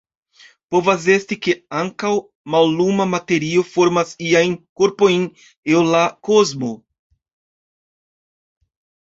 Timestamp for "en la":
5.77-6.03